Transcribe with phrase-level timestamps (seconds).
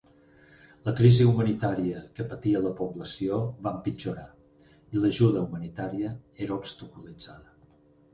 [0.85, 4.25] La crisi humanitària que patia la població va empitjorar,
[4.95, 6.15] i l'ajuda humanitària
[6.47, 7.55] era obstaculitzada.